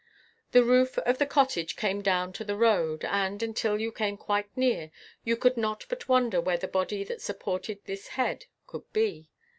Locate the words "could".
5.37-5.57, 8.65-8.91